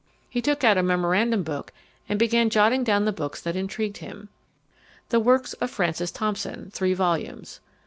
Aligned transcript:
He 0.27 0.41
took 0.41 0.63
out 0.63 0.79
a 0.79 0.81
memorandum 0.81 1.43
book 1.43 1.71
and 2.09 2.17
began 2.17 2.49
jotting 2.49 2.83
down 2.83 3.05
the 3.05 3.11
books 3.11 3.39
that 3.39 3.55
intrigued 3.55 3.97
him: 3.97 4.29
The 5.09 5.19
Works 5.19 5.53
of 5.53 5.69
Francis 5.69 6.09
Thompson 6.09 6.71
(3 6.73 6.95
vols.) 6.95 7.59